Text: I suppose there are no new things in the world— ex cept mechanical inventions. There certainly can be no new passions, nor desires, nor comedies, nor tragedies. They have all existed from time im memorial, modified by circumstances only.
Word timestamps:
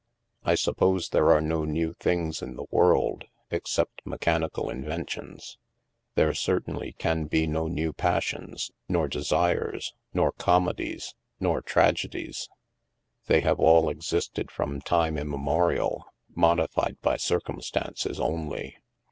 I 0.43 0.55
suppose 0.55 1.09
there 1.09 1.29
are 1.29 1.41
no 1.41 1.63
new 1.63 1.93
things 1.93 2.41
in 2.41 2.55
the 2.55 2.65
world— 2.71 3.25
ex 3.51 3.69
cept 3.69 4.01
mechanical 4.03 4.67
inventions. 4.67 5.59
There 6.15 6.33
certainly 6.33 6.93
can 6.93 7.25
be 7.25 7.45
no 7.45 7.67
new 7.67 7.93
passions, 7.93 8.71
nor 8.89 9.07
desires, 9.07 9.93
nor 10.11 10.31
comedies, 10.31 11.13
nor 11.39 11.61
tragedies. 11.61 12.49
They 13.27 13.41
have 13.41 13.59
all 13.59 13.89
existed 13.91 14.49
from 14.49 14.81
time 14.81 15.19
im 15.19 15.29
memorial, 15.29 16.07
modified 16.33 16.99
by 17.03 17.17
circumstances 17.17 18.19
only. 18.19 18.77